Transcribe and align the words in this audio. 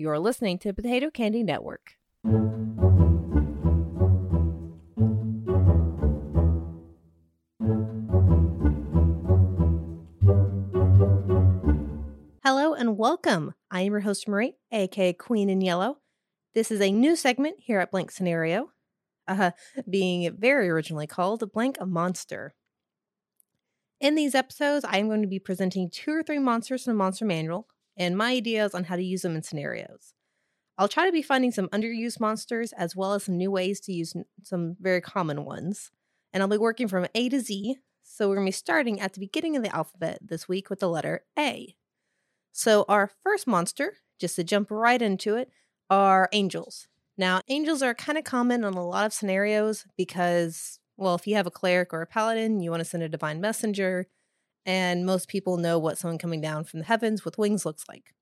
You're 0.00 0.18
listening 0.18 0.58
to 0.60 0.72
Potato 0.72 1.10
Candy 1.10 1.42
Network. 1.42 1.96
Hello 12.42 12.72
and 12.72 12.96
welcome. 12.96 13.52
I 13.70 13.82
am 13.82 13.92
your 13.92 14.00
host, 14.00 14.26
Marie, 14.26 14.54
aka 14.72 15.12
Queen 15.12 15.50
in 15.50 15.60
Yellow. 15.60 15.98
This 16.54 16.70
is 16.70 16.80
a 16.80 16.90
new 16.90 17.14
segment 17.14 17.56
here 17.58 17.80
at 17.80 17.90
Blank 17.90 18.10
Scenario, 18.10 18.70
uh, 19.28 19.50
being 19.86 20.34
very 20.34 20.70
originally 20.70 21.06
called 21.06 21.44
Blank 21.52 21.76
a 21.78 21.84
Monster. 21.84 22.54
In 24.00 24.14
these 24.14 24.34
episodes, 24.34 24.86
I 24.86 24.96
am 24.96 25.08
going 25.08 25.20
to 25.20 25.28
be 25.28 25.38
presenting 25.38 25.90
two 25.90 26.12
or 26.12 26.22
three 26.22 26.38
monsters 26.38 26.84
from 26.84 26.94
the 26.94 26.96
Monster 26.96 27.26
Manual 27.26 27.68
and 27.96 28.16
my 28.16 28.32
ideas 28.32 28.74
on 28.74 28.84
how 28.84 28.96
to 28.96 29.02
use 29.02 29.22
them 29.22 29.36
in 29.36 29.42
scenarios. 29.42 30.14
I'll 30.78 30.88
try 30.88 31.06
to 31.06 31.12
be 31.12 31.22
finding 31.22 31.52
some 31.52 31.68
underused 31.68 32.20
monsters 32.20 32.72
as 32.72 32.96
well 32.96 33.12
as 33.12 33.24
some 33.24 33.36
new 33.36 33.50
ways 33.50 33.80
to 33.80 33.92
use 33.92 34.14
some 34.42 34.76
very 34.80 35.00
common 35.00 35.44
ones. 35.44 35.90
And 36.32 36.42
I'll 36.42 36.48
be 36.48 36.56
working 36.56 36.88
from 36.88 37.06
A 37.14 37.28
to 37.28 37.40
Z, 37.40 37.76
so 38.02 38.28
we're 38.28 38.36
going 38.36 38.46
to 38.46 38.48
be 38.48 38.52
starting 38.52 39.00
at 39.00 39.12
the 39.12 39.20
beginning 39.20 39.56
of 39.56 39.62
the 39.62 39.74
alphabet 39.74 40.20
this 40.22 40.48
week 40.48 40.70
with 40.70 40.80
the 40.80 40.88
letter 40.88 41.24
A. 41.38 41.76
So, 42.52 42.84
our 42.88 43.10
first 43.22 43.46
monster, 43.46 43.98
just 44.18 44.36
to 44.36 44.44
jump 44.44 44.70
right 44.70 45.00
into 45.00 45.36
it, 45.36 45.50
are 45.88 46.28
angels. 46.32 46.88
Now, 47.16 47.42
angels 47.48 47.82
are 47.82 47.94
kind 47.94 48.16
of 48.16 48.24
common 48.24 48.64
in 48.64 48.74
a 48.74 48.86
lot 48.86 49.06
of 49.06 49.12
scenarios 49.12 49.84
because 49.96 50.80
well, 51.00 51.14
if 51.14 51.26
you 51.26 51.34
have 51.34 51.46
a 51.46 51.50
cleric 51.50 51.94
or 51.94 52.02
a 52.02 52.06
paladin, 52.06 52.60
you 52.60 52.70
want 52.70 52.82
to 52.82 52.84
send 52.84 53.02
a 53.02 53.08
divine 53.08 53.40
messenger, 53.40 54.06
and 54.66 55.06
most 55.06 55.28
people 55.28 55.56
know 55.56 55.78
what 55.78 55.98
someone 55.98 56.18
coming 56.18 56.40
down 56.40 56.64
from 56.64 56.80
the 56.80 56.86
heavens 56.86 57.24
with 57.24 57.38
wings 57.38 57.64
looks 57.64 57.84
like. 57.88 58.14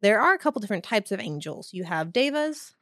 There 0.00 0.20
are 0.20 0.34
a 0.34 0.38
couple 0.38 0.60
different 0.60 0.84
types 0.84 1.12
of 1.12 1.20
angels. 1.20 1.70
You 1.72 1.84
have 1.84 2.12
devas, 2.12 2.74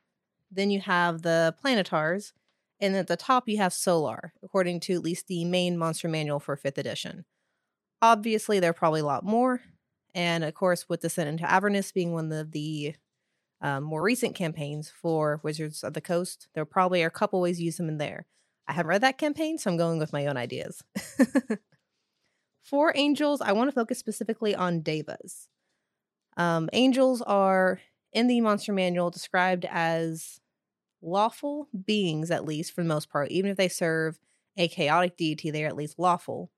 then 0.51 0.71
you 0.71 0.81
have 0.81 1.23
the 1.23 1.55
planetars, 1.61 2.33
and 2.81 2.97
at 2.97 3.09
the 3.09 3.17
top 3.17 3.49
you 3.49 3.59
have 3.59 3.73
solar, 3.73 4.33
according 4.43 4.81
to 4.81 4.95
at 4.95 5.03
least 5.03 5.27
the 5.27 5.45
main 5.45 5.77
monster 5.77 6.09
manual 6.09 6.41
for 6.41 6.57
5th 6.57 6.79
edition. 6.79 7.25
Obviously, 8.01 8.59
there 8.59 8.71
are 8.71 8.75
probably 8.75 9.01
a 9.01 9.07
lot 9.07 9.25
more, 9.25 9.61
and 10.15 10.43
of 10.45 10.55
course, 10.55 10.89
with 10.89 11.03
Descent 11.03 11.29
into 11.29 11.51
Avernus 11.51 11.93
being 11.93 12.13
one 12.13 12.33
of 12.33 12.53
the 12.53 12.95
um, 13.61 13.85
more 13.85 14.03
recent 14.03 14.35
campaigns 14.35 14.91
for 14.91 15.41
Wizards 15.43 15.85
of 15.85 15.93
the 15.93 16.01
Coast, 16.01 16.49
there 16.55 16.65
probably 16.65 17.03
are 17.03 17.09
a 17.09 17.11
couple 17.11 17.41
ways 17.41 17.59
to 17.59 17.65
use 17.65 17.77
them 17.77 17.89
in 17.89 17.99
there. 17.99 18.27
I 18.67 18.73
haven't 18.73 18.89
read 18.89 19.03
that 19.03 19.19
campaign, 19.19 19.59
so 19.59 19.71
I'm 19.71 19.77
going 19.77 19.99
with 19.99 20.13
my 20.13 20.27
own 20.27 20.37
ideas. 20.37 20.83
For 22.71 22.93
angels, 22.95 23.41
I 23.41 23.51
want 23.51 23.69
to 23.69 23.75
focus 23.75 23.99
specifically 23.99 24.55
on 24.55 24.83
devas. 24.83 25.49
Um, 26.37 26.71
angels 26.73 27.21
are, 27.21 27.81
in 28.13 28.29
the 28.29 28.41
monster 28.41 28.73
manual, 28.73 29.11
described 29.11 29.67
as 29.69 30.41
lawful 31.03 31.67
beings, 31.85 32.31
at 32.31 32.45
least 32.45 32.71
for 32.71 32.85
the 32.85 32.89
most 32.89 33.11
part. 33.11 33.33
Even 33.33 33.51
if 33.51 33.57
they 33.57 33.67
serve 33.67 34.21
a 34.57 34.69
chaotic 34.69 35.17
deity, 35.17 35.51
they 35.51 35.65
are 35.65 35.67
at 35.67 35.75
least 35.75 35.99
lawful 35.99 36.53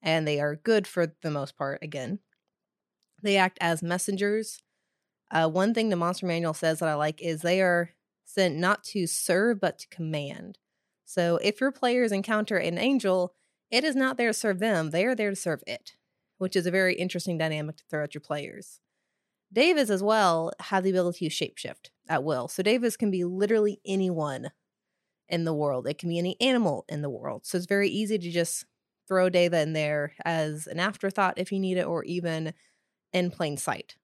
and 0.00 0.26
they 0.26 0.40
are 0.40 0.56
good 0.56 0.86
for 0.86 1.12
the 1.20 1.30
most 1.30 1.54
part, 1.58 1.80
again. 1.82 2.20
They 3.22 3.36
act 3.36 3.58
as 3.60 3.82
messengers. 3.82 4.62
Uh, 5.30 5.50
one 5.50 5.74
thing 5.74 5.90
the 5.90 5.96
monster 5.96 6.24
manual 6.24 6.54
says 6.54 6.78
that 6.78 6.88
I 6.88 6.94
like 6.94 7.20
is 7.20 7.42
they 7.42 7.60
are 7.60 7.90
sent 8.24 8.56
not 8.56 8.84
to 8.84 9.06
serve, 9.06 9.60
but 9.60 9.80
to 9.80 9.88
command. 9.88 10.56
So 11.04 11.38
if 11.42 11.60
your 11.60 11.72
players 11.72 12.10
encounter 12.10 12.56
an 12.56 12.78
angel, 12.78 13.34
it 13.70 13.84
is 13.84 13.96
not 13.96 14.16
there 14.16 14.28
to 14.28 14.34
serve 14.34 14.58
them, 14.58 14.90
they 14.90 15.04
are 15.04 15.14
there 15.14 15.30
to 15.30 15.36
serve 15.36 15.62
it, 15.66 15.94
which 16.38 16.56
is 16.56 16.66
a 16.66 16.70
very 16.70 16.94
interesting 16.94 17.38
dynamic 17.38 17.76
to 17.76 17.84
throw 17.88 18.04
at 18.04 18.14
your 18.14 18.20
players. 18.20 18.80
Devas, 19.52 19.90
as 19.90 20.02
well 20.02 20.52
have 20.60 20.84
the 20.84 20.90
ability 20.90 21.28
to 21.28 21.34
shapeshift 21.34 21.90
at 22.08 22.24
will. 22.24 22.48
So 22.48 22.62
Devas 22.62 22.96
can 22.96 23.10
be 23.10 23.24
literally 23.24 23.80
anyone 23.86 24.50
in 25.28 25.44
the 25.44 25.54
world. 25.54 25.86
It 25.86 25.98
can 25.98 26.08
be 26.08 26.18
any 26.18 26.36
animal 26.40 26.84
in 26.88 27.02
the 27.02 27.10
world. 27.10 27.46
So 27.46 27.56
it's 27.56 27.66
very 27.66 27.88
easy 27.88 28.18
to 28.18 28.30
just 28.30 28.66
throw 29.06 29.30
Deva 29.30 29.60
in 29.60 29.72
there 29.72 30.12
as 30.24 30.66
an 30.66 30.78
afterthought 30.78 31.38
if 31.38 31.50
you 31.50 31.58
need 31.58 31.78
it, 31.78 31.86
or 31.86 32.04
even 32.04 32.52
in 33.12 33.30
plain 33.30 33.56
sight. 33.56 33.96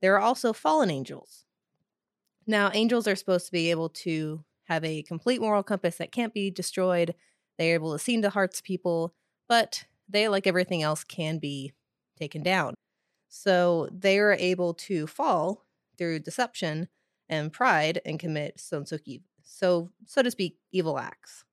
There 0.00 0.14
are 0.16 0.20
also 0.20 0.52
fallen 0.52 0.90
angels. 0.90 1.44
Now, 2.46 2.70
angels 2.74 3.06
are 3.06 3.16
supposed 3.16 3.46
to 3.46 3.52
be 3.52 3.70
able 3.70 3.88
to 3.90 4.44
have 4.64 4.84
a 4.84 5.02
complete 5.02 5.40
moral 5.40 5.62
compass 5.62 5.96
that 5.96 6.12
can't 6.12 6.34
be 6.34 6.50
destroyed. 6.50 7.14
They're 7.58 7.74
able 7.74 7.92
to 7.92 7.98
see 7.98 8.14
into 8.14 8.30
hearts 8.30 8.60
people, 8.60 9.14
but 9.48 9.84
they, 10.08 10.28
like 10.28 10.46
everything 10.46 10.82
else, 10.82 11.04
can 11.04 11.38
be 11.38 11.72
taken 12.18 12.42
down. 12.42 12.74
So 13.28 13.88
they 13.92 14.18
are 14.18 14.32
able 14.32 14.74
to 14.74 15.06
fall 15.06 15.64
through 15.98 16.20
deception 16.20 16.88
and 17.28 17.52
pride 17.52 18.00
and 18.04 18.18
commit 18.18 18.60
so 18.60 18.84
so 18.84 19.90
so 20.06 20.22
to 20.22 20.30
speak 20.30 20.58
evil 20.72 20.98
acts. 20.98 21.44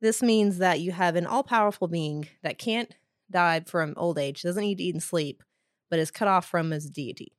This 0.00 0.22
means 0.22 0.58
that 0.58 0.80
you 0.80 0.92
have 0.92 1.16
an 1.16 1.26
all-powerful 1.26 1.88
being 1.88 2.28
that 2.42 2.58
can't 2.58 2.94
die 3.30 3.60
from 3.66 3.94
old 3.96 4.18
age, 4.18 4.42
doesn't 4.42 4.62
need 4.62 4.78
to 4.78 4.84
eat 4.84 4.94
and 4.94 5.02
sleep, 5.02 5.42
but 5.90 5.98
is 5.98 6.10
cut 6.10 6.28
off 6.28 6.46
from 6.46 6.70
his 6.70 6.90
deity. 6.90 7.32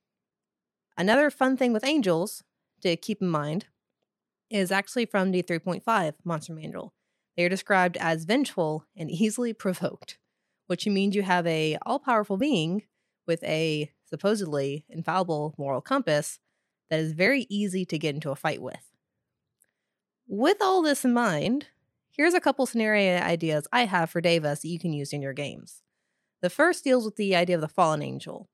Another 0.97 1.29
fun 1.29 1.55
thing 1.57 1.73
with 1.73 1.85
angels 1.85 2.43
to 2.81 2.95
keep 2.95 3.21
in 3.21 3.29
mind 3.29 3.67
is 4.49 4.71
actually 4.71 5.05
from 5.05 5.31
the 5.31 5.43
3.5 5.43 6.13
Monster 6.23 6.53
Manual. 6.53 6.93
They 7.37 7.45
are 7.45 7.49
described 7.49 7.97
as 7.97 8.25
vengeful 8.25 8.85
and 8.95 9.11
easily 9.11 9.53
provoked, 9.53 10.17
which 10.65 10.87
means 10.87 11.15
you 11.15 11.21
have 11.21 11.45
a 11.45 11.77
all-powerful 11.85 12.37
being 12.37 12.83
with 13.27 13.43
a 13.43 13.91
supposedly 14.05 14.85
infallible 14.89 15.53
moral 15.57 15.81
compass 15.81 16.39
that 16.89 16.99
is 16.99 17.11
very 17.11 17.45
easy 17.49 17.85
to 17.85 17.99
get 17.99 18.15
into 18.15 18.31
a 18.31 18.35
fight 18.35 18.61
with. 18.61 18.91
With 20.27 20.57
all 20.61 20.81
this 20.81 21.05
in 21.05 21.13
mind, 21.13 21.67
here's 22.09 22.33
a 22.33 22.39
couple 22.39 22.65
scenario 22.65 23.19
ideas 23.19 23.67
I 23.71 23.85
have 23.85 24.09
for 24.09 24.19
Devas 24.19 24.61
that 24.61 24.67
you 24.67 24.79
can 24.79 24.93
use 24.93 25.13
in 25.13 25.21
your 25.21 25.33
games. 25.33 25.83
The 26.41 26.49
first 26.49 26.83
deals 26.83 27.05
with 27.05 27.17
the 27.17 27.35
idea 27.35 27.55
of 27.55 27.61
the 27.61 27.67
fallen 27.67 28.01
angel. 28.01 28.49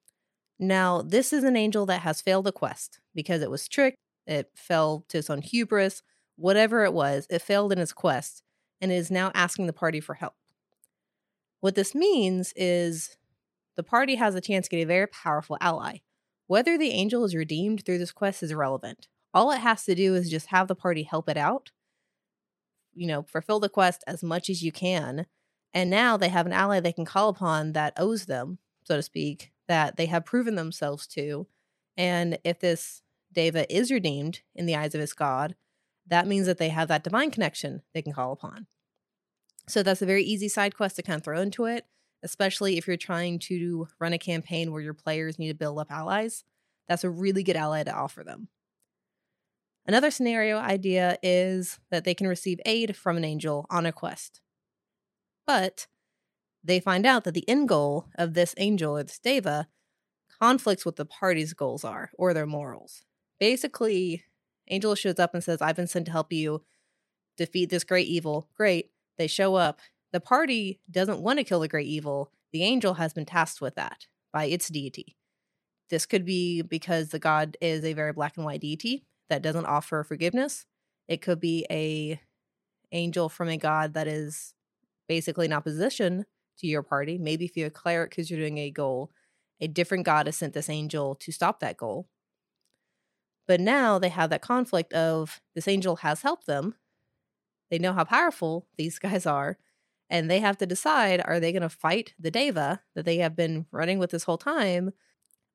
Now, 0.59 1.01
this 1.01 1.31
is 1.31 1.43
an 1.43 1.55
angel 1.55 1.85
that 1.85 2.01
has 2.01 2.21
failed 2.21 2.47
a 2.47 2.51
quest 2.51 2.99
because 3.15 3.41
it 3.41 3.49
was 3.49 3.67
tricked 3.67 3.97
it 4.25 4.49
fell 4.55 5.05
to 5.09 5.17
its 5.17 5.29
own 5.29 5.41
hubris, 5.41 6.01
whatever 6.37 6.85
it 6.85 6.93
was, 6.93 7.27
it 7.29 7.41
failed 7.41 7.73
in 7.73 7.79
its 7.79 7.91
quest 7.91 8.42
and 8.83 8.91
is 8.91 9.09
now 9.09 9.31
asking 9.33 9.65
the 9.65 9.71
party 9.71 10.01
for 10.01 10.15
help. 10.15 10.33
What 11.61 11.75
this 11.75 11.95
means 11.95 12.51
is 12.57 13.15
the 13.77 13.81
party 13.81 14.15
has 14.15 14.35
a 14.35 14.41
chance 14.41 14.67
to 14.67 14.75
get 14.75 14.83
a 14.83 14.85
very 14.85 15.07
powerful 15.07 15.57
ally. 15.61 15.99
Whether 16.47 16.77
the 16.77 16.89
angel 16.89 17.23
is 17.23 17.33
redeemed 17.33 17.85
through 17.85 17.99
this 17.99 18.11
quest 18.11 18.43
is 18.43 18.51
irrelevant. 18.51 19.07
All 19.33 19.51
it 19.51 19.59
has 19.59 19.85
to 19.85 19.95
do 19.95 20.15
is 20.15 20.29
just 20.29 20.47
have 20.47 20.67
the 20.67 20.75
party 20.75 21.03
help 21.03 21.29
it 21.29 21.37
out, 21.37 21.71
you 22.93 23.07
know, 23.07 23.23
fulfill 23.23 23.61
the 23.61 23.69
quest 23.69 24.03
as 24.05 24.21
much 24.21 24.49
as 24.49 24.61
you 24.61 24.73
can. 24.73 25.27
And 25.73 25.89
now 25.89 26.17
they 26.17 26.27
have 26.27 26.45
an 26.45 26.51
ally 26.51 26.81
they 26.81 26.91
can 26.91 27.05
call 27.05 27.29
upon 27.29 27.71
that 27.71 27.93
owes 27.95 28.25
them, 28.25 28.57
so 28.83 28.97
to 28.97 29.01
speak, 29.01 29.53
that 29.69 29.95
they 29.95 30.07
have 30.07 30.25
proven 30.25 30.55
themselves 30.55 31.07
to. 31.07 31.47
And 31.95 32.37
if 32.43 32.59
this 32.59 33.01
Deva 33.31 33.73
is 33.73 33.91
redeemed 33.91 34.41
in 34.53 34.65
the 34.65 34.75
eyes 34.75 34.93
of 34.93 34.99
his 34.99 35.13
God, 35.13 35.55
that 36.05 36.27
means 36.27 36.47
that 36.47 36.57
they 36.57 36.67
have 36.67 36.89
that 36.89 37.05
divine 37.05 37.31
connection 37.31 37.81
they 37.93 38.01
can 38.01 38.11
call 38.11 38.33
upon. 38.33 38.67
So 39.67 39.83
that's 39.83 40.01
a 40.01 40.05
very 40.05 40.23
easy 40.23 40.49
side 40.49 40.75
quest 40.75 40.95
to 40.97 41.03
kind 41.03 41.17
of 41.17 41.23
throw 41.23 41.39
into 41.39 41.65
it, 41.65 41.85
especially 42.21 42.77
if 42.77 42.87
you're 42.87 42.97
trying 42.97 43.39
to 43.39 43.87
run 43.99 44.13
a 44.13 44.17
campaign 44.17 44.71
where 44.71 44.81
your 44.81 44.93
players 44.93 45.39
need 45.39 45.49
to 45.49 45.53
build 45.53 45.79
up 45.79 45.91
allies. 45.91 46.43
That's 46.87 47.03
a 47.03 47.09
really 47.09 47.43
good 47.43 47.55
ally 47.55 47.83
to 47.83 47.93
offer 47.93 48.23
them. 48.23 48.49
Another 49.85 50.11
scenario 50.11 50.57
idea 50.57 51.17
is 51.21 51.79
that 51.91 52.03
they 52.03 52.13
can 52.13 52.27
receive 52.27 52.59
aid 52.65 52.95
from 52.95 53.17
an 53.17 53.25
angel 53.25 53.65
on 53.69 53.85
a 53.85 53.91
quest. 53.91 54.41
But 55.45 55.87
they 56.63 56.79
find 56.79 57.05
out 57.05 57.25
that 57.25 57.33
the 57.33 57.47
end 57.49 57.67
goal 57.67 58.07
of 58.15 58.33
this 58.33 58.55
angel 58.57 58.97
or 58.97 59.03
this 59.03 59.19
deva 59.19 59.67
conflicts 60.39 60.85
with 60.85 60.95
the 60.95 61.05
party's 61.05 61.53
goals 61.53 61.83
are 61.83 62.11
or 62.17 62.33
their 62.33 62.45
morals 62.45 63.03
basically, 63.43 64.23
Angel 64.69 64.95
shows 64.95 65.19
up 65.19 65.33
and 65.33 65.43
says, 65.43 65.61
I've 65.61 65.75
been 65.75 65.85
sent 65.85 66.05
to 66.05 66.13
help 66.13 66.31
you 66.31 66.63
defeat 67.35 67.69
this 67.69 67.83
great 67.83 68.07
evil. 68.07 68.47
Great. 68.55 68.91
They 69.17 69.27
show 69.27 69.55
up. 69.55 69.79
The 70.11 70.19
party 70.19 70.79
doesn't 70.89 71.21
want 71.21 71.39
to 71.39 71.43
kill 71.43 71.59
the 71.59 71.67
great 71.67 71.87
evil. 71.87 72.31
The 72.51 72.63
angel 72.63 72.95
has 72.95 73.13
been 73.13 73.25
tasked 73.25 73.61
with 73.61 73.75
that 73.75 74.07
by 74.31 74.45
its 74.45 74.69
deity. 74.69 75.15
This 75.89 76.05
could 76.05 76.25
be 76.25 76.61
because 76.61 77.09
the 77.09 77.19
god 77.19 77.57
is 77.61 77.83
a 77.83 77.93
very 77.93 78.13
black 78.13 78.37
and 78.37 78.45
white 78.45 78.61
deity 78.61 79.03
that 79.29 79.41
doesn't 79.41 79.65
offer 79.65 80.03
forgiveness. 80.03 80.65
It 81.07 81.21
could 81.21 81.39
be 81.39 81.65
a 81.69 82.19
angel 82.91 83.29
from 83.29 83.49
a 83.49 83.57
god 83.57 83.93
that 83.93 84.07
is 84.07 84.53
basically 85.07 85.45
in 85.45 85.53
opposition 85.53 86.25
to 86.59 86.67
your 86.67 86.83
party. 86.83 87.17
Maybe 87.17 87.45
if 87.45 87.57
you're 87.57 87.67
a 87.67 87.71
cleric 87.71 88.11
because 88.11 88.29
you're 88.29 88.39
doing 88.39 88.57
a 88.59 88.71
goal, 88.71 89.11
a 89.59 89.67
different 89.67 90.05
god 90.05 90.27
has 90.27 90.37
sent 90.37 90.53
this 90.53 90.69
angel 90.69 91.15
to 91.15 91.31
stop 91.31 91.59
that 91.59 91.77
goal. 91.77 92.07
But 93.47 93.59
now 93.59 93.99
they 93.99 94.09
have 94.09 94.29
that 94.29 94.41
conflict 94.41 94.93
of 94.93 95.41
this 95.55 95.67
angel 95.67 95.97
has 95.97 96.21
helped 96.21 96.47
them. 96.47 96.75
They 97.73 97.79
know 97.79 97.93
how 97.93 98.03
powerful 98.03 98.67
these 98.77 98.99
guys 98.99 99.25
are. 99.25 99.57
And 100.07 100.29
they 100.29 100.41
have 100.41 100.59
to 100.59 100.67
decide 100.67 101.23
are 101.25 101.39
they 101.39 101.51
going 101.51 101.63
to 101.63 101.69
fight 101.69 102.13
the 102.19 102.29
Deva 102.29 102.81
that 102.93 103.03
they 103.03 103.17
have 103.17 103.35
been 103.35 103.65
running 103.71 103.97
with 103.97 104.11
this 104.11 104.25
whole 104.25 104.37
time? 104.37 104.91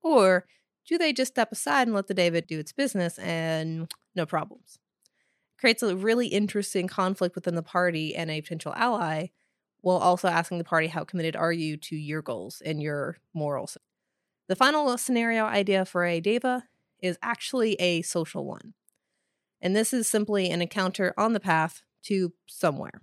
Or 0.03 0.47
do 0.85 0.99
they 0.99 1.13
just 1.13 1.33
step 1.33 1.53
aside 1.53 1.87
and 1.87 1.95
let 1.95 2.09
the 2.09 2.15
Deva 2.15 2.41
do 2.41 2.59
its 2.59 2.73
business 2.73 3.21
and 3.21 3.89
no 4.17 4.27
problems? 4.27 4.81
Creates 5.61 5.81
a 5.85 5.95
really 5.95 6.27
interesting 6.27 6.89
conflict 6.89 7.37
within 7.37 7.55
the 7.55 7.63
party 7.63 8.17
and 8.17 8.33
a 8.33 8.41
potential 8.41 8.75
ally, 8.75 9.29
while 9.81 9.99
also 9.99 10.27
asking 10.27 10.59
the 10.59 10.65
party 10.65 10.89
how 10.89 11.05
committed 11.05 11.37
are 11.37 11.53
you 11.53 11.77
to 11.77 11.95
your 11.95 12.21
goals 12.21 12.61
and 12.67 12.83
your 12.83 13.19
morals. 13.33 13.79
The 14.49 14.57
final 14.57 14.99
scenario 14.99 15.45
idea 15.45 15.85
for 15.85 16.05
a 16.05 16.19
Deva 16.19 16.65
is 17.01 17.17
actually 17.23 17.75
a 17.75 18.03
social 18.03 18.45
one. 18.45 18.75
And 19.61 19.77
this 19.77 19.93
is 19.93 20.09
simply 20.09 20.51
an 20.51 20.61
encounter 20.61 21.15
on 21.17 21.33
the 21.33 21.39
path 21.39 21.85
to 22.09 22.33
somewhere. 22.47 23.01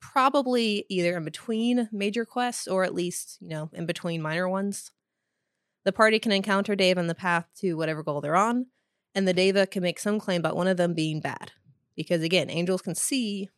Probably 0.00 0.84
either 0.88 1.16
in 1.16 1.24
between 1.24 1.88
major 1.90 2.24
quests 2.24 2.68
or 2.68 2.84
at 2.84 2.94
least, 2.94 3.38
you 3.40 3.48
know, 3.48 3.70
in 3.72 3.86
between 3.86 4.22
minor 4.22 4.48
ones. 4.48 4.92
The 5.84 5.92
party 5.92 6.18
can 6.18 6.32
encounter 6.32 6.74
Deva 6.74 7.00
on 7.00 7.06
the 7.06 7.14
path 7.14 7.46
to 7.60 7.74
whatever 7.74 8.02
goal 8.02 8.20
they're 8.20 8.36
on, 8.36 8.66
and 9.14 9.26
the 9.26 9.32
Deva 9.32 9.66
can 9.66 9.82
make 9.82 9.98
some 9.98 10.18
claim 10.18 10.40
about 10.40 10.56
one 10.56 10.68
of 10.68 10.76
them 10.76 10.94
being 10.94 11.20
bad. 11.20 11.52
Because 11.96 12.22
again, 12.22 12.50
angels 12.50 12.82
can 12.82 12.94
see 12.94 13.48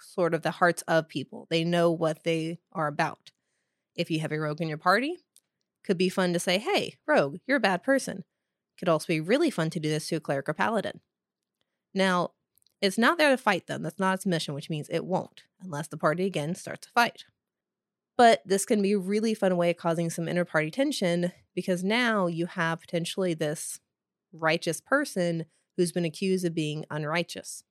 sort 0.00 0.34
of 0.34 0.42
the 0.42 0.50
hearts 0.50 0.82
of 0.88 1.08
people. 1.08 1.46
They 1.50 1.64
know 1.64 1.90
what 1.90 2.24
they 2.24 2.58
are 2.72 2.86
about. 2.86 3.30
If 3.94 4.10
you 4.10 4.20
have 4.20 4.32
a 4.32 4.38
rogue 4.38 4.60
in 4.60 4.68
your 4.68 4.78
party, 4.78 5.24
could 5.84 5.98
be 5.98 6.08
fun 6.08 6.32
to 6.32 6.40
say, 6.40 6.58
"Hey, 6.58 6.98
rogue, 7.06 7.38
you're 7.46 7.56
a 7.56 7.60
bad 7.60 7.82
person." 7.82 8.24
Could 8.78 8.88
also 8.88 9.06
be 9.06 9.20
really 9.20 9.50
fun 9.50 9.70
to 9.70 9.80
do 9.80 9.88
this 9.88 10.08
to 10.08 10.16
a 10.16 10.20
cleric 10.20 10.48
or 10.48 10.54
paladin. 10.54 11.00
Now, 11.94 12.32
it's 12.80 12.98
not 12.98 13.18
there 13.18 13.30
to 13.30 13.36
fight 13.36 13.66
them. 13.66 13.82
That's 13.82 13.98
not 13.98 14.14
its 14.14 14.26
mission, 14.26 14.54
which 14.54 14.70
means 14.70 14.88
it 14.90 15.04
won't, 15.04 15.44
unless 15.62 15.88
the 15.88 15.96
party 15.96 16.24
again 16.24 16.54
starts 16.54 16.86
a 16.86 16.90
fight. 16.90 17.24
But 18.16 18.42
this 18.44 18.66
can 18.66 18.82
be 18.82 18.92
a 18.92 18.98
really 18.98 19.34
fun 19.34 19.56
way 19.56 19.70
of 19.70 19.76
causing 19.76 20.10
some 20.10 20.28
inter 20.28 20.44
party 20.44 20.70
tension 20.70 21.32
because 21.54 21.82
now 21.82 22.26
you 22.26 22.46
have 22.46 22.80
potentially 22.80 23.34
this 23.34 23.80
righteous 24.32 24.80
person 24.80 25.46
who's 25.76 25.92
been 25.92 26.04
accused 26.04 26.44
of 26.44 26.54
being 26.54 26.84
unrighteous. 26.90 27.64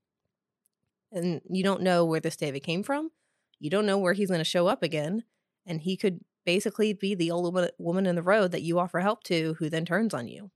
And 1.11 1.41
you 1.49 1.63
don't 1.63 1.81
know 1.81 2.05
where 2.05 2.19
this 2.19 2.35
Deva 2.35 2.59
came 2.59 2.83
from. 2.83 3.11
You 3.59 3.69
don't 3.69 3.85
know 3.85 3.97
where 3.97 4.13
he's 4.13 4.29
going 4.29 4.39
to 4.39 4.43
show 4.43 4.67
up 4.67 4.83
again. 4.83 5.23
And 5.65 5.81
he 5.81 5.97
could 5.97 6.21
basically 6.45 6.93
be 6.93 7.13
the 7.13 7.31
old 7.31 7.71
woman 7.77 8.05
in 8.05 8.15
the 8.15 8.23
road 8.23 8.51
that 8.51 8.61
you 8.61 8.79
offer 8.79 8.99
help 8.99 9.23
to 9.23 9.55
who 9.59 9.69
then 9.69 9.85
turns 9.85 10.13
on 10.13 10.27
you. 10.27 10.51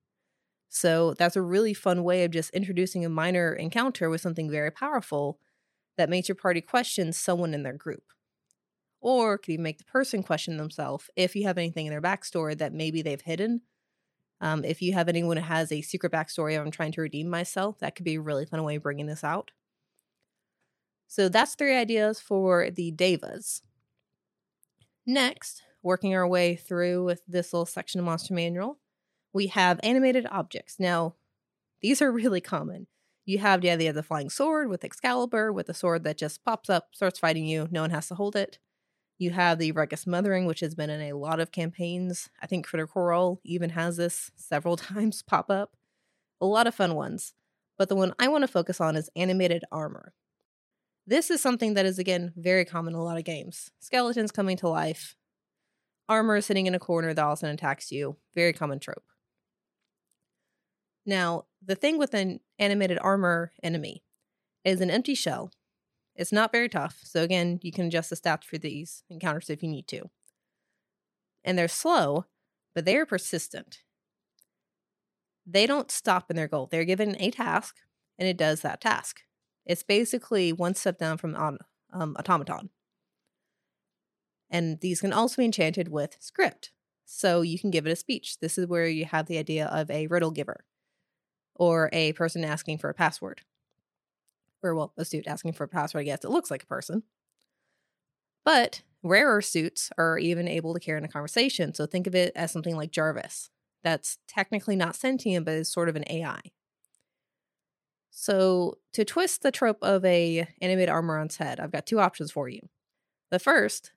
So 0.76 1.14
that's 1.14 1.36
a 1.36 1.42
really 1.42 1.76
fun 1.76 2.04
way 2.04 2.24
of 2.24 2.32
just 2.32 2.50
introducing 2.50 3.06
a 3.06 3.10
minor 3.10 3.54
encounter 3.54 4.10
with 4.10 4.22
something 4.22 4.50
very 4.50 4.72
powerful 4.72 5.38
that 5.98 6.10
makes 6.10 6.28
your 6.28 6.36
party 6.36 6.62
question 6.62 7.14
someone 7.14 7.54
in 7.54 7.62
their 7.62 7.78
group. 7.78 8.02
Or 9.00 9.38
could 9.38 9.52
you 9.52 9.60
make 9.60 9.78
the 9.78 9.84
person 9.84 10.24
question 10.24 10.58
themselves 10.58 11.12
if 11.16 11.36
you 11.36 11.44
have 11.44 11.60
anything 11.60 11.86
in 11.86 11.92
their 11.92 12.02
backstory 12.02 12.58
that 12.58 12.74
maybe 12.74 13.04
they've 13.04 13.22
hidden. 13.22 13.62
Um, 14.42 14.66
if 14.66 14.82
you 14.82 14.94
have 14.94 15.08
anyone 15.08 15.38
who 15.38 15.44
has 15.44 15.72
a 15.72 15.84
secret 15.84 16.12
backstory 16.12 16.56
of 16.56 16.66
I'm 16.66 16.72
trying 16.72 16.92
to 16.94 17.02
redeem 17.02 17.30
myself, 17.30 17.78
that 17.78 17.94
could 17.96 18.04
be 18.04 18.16
a 18.16 18.22
really 18.22 18.48
fun 18.48 18.64
way 18.64 18.78
of 18.78 18.84
bringing 18.84 19.06
this 19.06 19.24
out. 19.24 19.52
So 21.08 21.30
that's 21.30 21.54
three 21.54 21.76
ideas 21.76 22.20
for 22.20 22.72
the 22.72 22.90
Devas. 22.90 23.62
Next, 25.06 25.62
working 25.84 26.16
our 26.16 26.28
way 26.28 26.56
through 26.56 27.04
with 27.04 27.22
this 27.28 27.54
little 27.54 27.68
section 27.68 28.00
of 28.00 28.06
Monster 28.06 28.34
Manual, 28.34 28.80
we 29.34 29.48
have 29.48 29.80
animated 29.84 30.28
objects. 30.30 30.76
Now, 30.80 31.16
these 31.82 32.02
are 32.02 32.12
really 32.12 32.42
common. 32.42 32.88
You 33.26 33.40
have 33.40 33.62
the 33.62 33.70
idea 33.70 33.90
of 33.90 33.96
the 33.96 34.04
flying 34.04 34.30
sword 34.30 34.70
with 34.70 34.84
Excalibur, 34.84 35.52
with 35.52 35.70
a 35.70 35.74
sword 35.74 36.04
that 36.04 36.18
just 36.18 36.44
pops 36.44 36.70
up, 36.70 36.90
starts 36.94 37.20
fighting 37.20 37.46
you, 37.46 37.68
no 37.72 37.82
one 37.82 37.90
has 37.90 38.08
to 38.10 38.16
hold 38.16 38.36
it. 38.36 38.60
You 39.18 39.32
have 39.32 39.60
the 39.60 39.72
Rug 39.72 39.94
of 39.94 40.00
Smothering, 40.00 40.46
which 40.46 40.60
has 40.60 40.76
been 40.76 40.90
in 40.90 41.02
a 41.02 41.14
lot 41.14 41.40
of 41.40 41.52
campaigns. 41.52 42.30
I 42.42 42.48
think 42.48 42.66
Critical 42.66 43.02
Role 43.02 43.40
even 43.44 43.70
has 43.72 43.98
this 43.98 44.32
several 44.36 44.76
times 44.78 45.22
pop 45.22 45.50
up. 45.50 45.76
A 46.42 46.46
lot 46.46 46.68
of 46.68 46.76
fun 46.76 46.96
ones. 46.96 47.34
But 47.78 47.90
the 47.90 47.96
one 47.96 48.14
I 48.20 48.28
want 48.28 48.44
to 48.44 48.48
focus 48.48 48.82
on 48.82 48.96
is 48.96 49.10
animated 49.16 49.64
armor. 49.72 50.14
This 51.08 51.32
is 51.32 51.42
something 51.42 51.74
that 51.74 51.86
is, 51.86 52.00
again, 52.00 52.34
very 52.36 52.66
common 52.66 52.94
in 52.94 53.00
a 53.00 53.04
lot 53.04 53.18
of 53.18 53.24
games. 53.24 53.72
Skeletons 53.80 54.32
coming 54.32 54.58
to 54.58 54.70
life, 54.70 55.16
armor 56.08 56.40
sitting 56.42 56.66
in 56.66 56.76
a 56.76 56.80
corner 56.80 57.14
that 57.14 57.26
also 57.26 57.50
attacks 57.52 57.92
you. 57.92 58.18
Very 58.36 58.54
common 58.54 58.80
trope. 58.80 59.04
Now, 61.06 61.46
the 61.66 61.76
thing 61.76 61.98
with 61.98 62.14
an 62.14 62.40
animated 62.60 62.98
armor 63.02 63.52
enemy 63.62 64.04
is 64.64 64.82
an 64.82 64.90
empty 64.90 65.16
shell. 65.16 65.52
It's 66.16 66.32
not 66.32 66.52
very 66.52 66.70
tough, 66.70 67.00
so 67.04 67.24
again, 67.24 67.60
you 67.64 67.72
can 67.72 67.88
adjust 67.88 68.10
the 68.10 68.16
stats 68.16 68.44
for 68.44 68.58
these 68.58 69.04
encounters 69.10 69.50
if 69.50 69.64
you 69.64 69.70
need 69.70 69.88
to. 69.88 70.10
And 71.44 71.58
they're 71.58 71.68
slow, 71.68 72.26
but 72.76 72.86
they 72.86 72.98
are 72.98 73.06
persistent. 73.06 73.80
They 75.46 75.66
don't 75.66 75.92
stop 75.92 76.30
in 76.30 76.36
their 76.36 76.48
goal. 76.48 76.68
They're 76.68 76.86
given 76.86 77.18
a 77.20 77.32
task, 77.32 77.78
and 78.18 78.28
it 78.28 78.38
does 78.38 78.62
that 78.62 78.80
task. 78.80 79.22
It's 79.66 79.84
basically 79.84 80.54
one 80.54 80.76
step 80.76 80.98
down 80.98 81.18
from 81.18 81.36
um, 81.36 82.16
automaton. 82.18 82.70
And 84.50 84.80
these 84.82 85.02
can 85.02 85.12
also 85.12 85.42
be 85.42 85.46
enchanted 85.46 85.88
with 85.90 86.16
script. 86.20 86.72
So 87.06 87.42
you 87.42 87.60
can 87.60 87.72
give 87.72 87.88
it 87.88 87.92
a 87.92 87.96
speech. 87.96 88.40
This 88.40 88.58
is 88.58 88.68
where 88.68 88.88
you 88.88 89.06
have 89.06 89.26
the 89.26 89.38
idea 89.38 89.66
of 89.66 89.90
a 89.90 90.08
riddle 90.08 90.32
giver 90.32 90.64
or 91.56 91.90
a 91.94 92.14
person 92.14 92.44
asking 92.44 92.80
for 92.80 92.90
a 92.90 92.94
password. 92.94 93.42
Or, 94.62 94.76
well, 94.76 94.94
a 94.98 95.06
suit 95.06 95.28
asking 95.28 95.54
for 95.54 95.66
a 95.66 95.68
password, 95.68 96.02
I 96.02 96.06
guess 96.06 96.24
it 96.24 96.32
looks 96.32 96.50
like 96.50 96.64
a 96.64 96.68
person. 96.68 97.04
But 98.46 98.82
rarer 99.04 99.42
suits 99.42 99.90
are 99.98 100.18
even 100.18 100.48
able 100.48 100.74
to 100.74 100.80
carry 100.80 100.98
on 100.98 101.06
a 101.06 101.10
conversation. 101.10 101.74
So 101.74 101.86
think 101.86 102.08
of 102.08 102.16
it 102.16 102.32
as 102.36 102.52
something 102.52 102.76
like 102.76 102.92
Jarvis. 102.92 103.50
That's 103.84 104.18
technically 104.28 104.76
not 104.76 104.96
sentient, 104.96 105.46
but 105.46 105.56
is 105.56 105.72
sort 105.72 105.90
of 105.90 105.96
an 105.96 106.06
AI. 106.10 106.40
So 108.10 108.78
to 108.94 109.04
twist 109.04 109.42
the 109.42 109.52
trope 109.52 109.80
of 109.82 110.06
a 110.06 110.48
animated 110.62 110.90
armor 110.90 111.18
on 111.18 111.26
its 111.26 111.38
head, 111.38 111.60
I've 111.60 111.72
got 111.72 111.86
two 111.86 112.00
options 112.00 112.32
for 112.32 112.48
you. 112.48 112.70
The 113.32 113.40
first 113.40 113.92